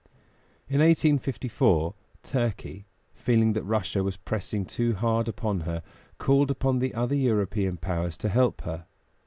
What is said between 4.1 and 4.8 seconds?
pressing